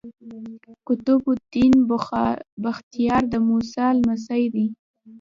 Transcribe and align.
قطب 0.87 1.23
الدین 1.35 1.73
بختیار 2.63 3.23
د 3.31 3.33
موسی 3.47 3.85
لمسی 4.01 4.43
دﺉ. 4.53 4.67